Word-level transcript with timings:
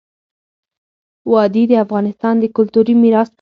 وادي 1.31 1.63
د 1.69 1.73
افغانستان 1.85 2.35
د 2.39 2.45
کلتوري 2.55 2.93
میراث 3.01 3.21
برخه 3.21 3.27
ده. 3.27 3.29